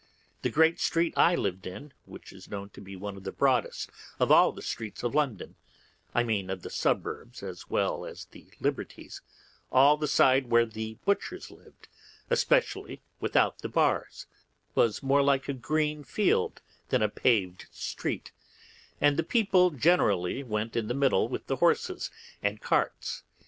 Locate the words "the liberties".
8.25-9.21